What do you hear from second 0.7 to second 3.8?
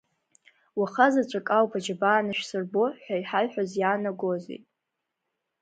Уахазаҵәык ауп аџьабаа анышәсырбо ҳәа иҳаиҳәаз